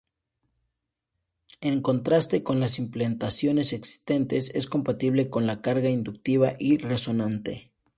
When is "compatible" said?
4.65-5.29